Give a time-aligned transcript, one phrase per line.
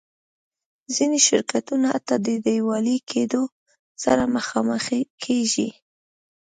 [0.95, 3.43] ځینې شرکتونه حتی له ډیوالي کېدو
[4.03, 5.69] سره مخامخېږي.